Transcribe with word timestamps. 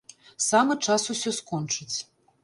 Самы 0.43 0.77
час 0.87 1.03
усё 1.13 1.33
скончыць. 1.41 1.97